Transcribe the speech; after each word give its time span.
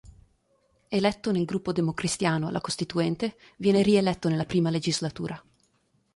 Eletto 0.89 1.31
nel 1.31 1.45
gruppo 1.45 1.71
democristiano 1.71 2.47
alla 2.47 2.59
Costituente, 2.59 3.37
viene 3.57 3.83
rieletto 3.83 4.29
nella 4.29 4.47
I 4.49 4.61
legislatura. 4.71 5.39